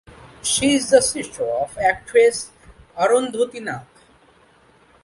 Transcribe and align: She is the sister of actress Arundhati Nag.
She 0.41 0.73
is 0.73 0.89
the 0.89 0.99
sister 0.99 1.45
of 1.47 1.77
actress 1.77 2.49
Arundhati 2.97 3.61
Nag. 3.61 3.85